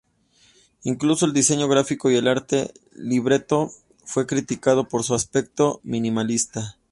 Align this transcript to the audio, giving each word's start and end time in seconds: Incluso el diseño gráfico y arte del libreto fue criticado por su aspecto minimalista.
Incluso 0.81 1.27
el 1.27 1.33
diseño 1.33 1.67
gráfico 1.67 2.09
y 2.09 2.17
arte 2.17 2.55
del 2.95 3.07
libreto 3.07 3.69
fue 4.03 4.25
criticado 4.25 4.87
por 4.87 5.03
su 5.03 5.13
aspecto 5.13 5.79
minimalista. 5.83 6.79